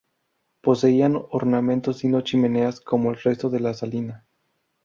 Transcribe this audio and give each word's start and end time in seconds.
Poseían 0.61 1.15
ornamentos 1.29 2.03
y 2.03 2.07
no 2.07 2.21
chimeneas 2.21 2.81
como 2.81 3.11
el 3.11 3.19
resto 3.21 3.51
de 3.51 3.59
la 3.59 3.75
salina. 3.75 4.25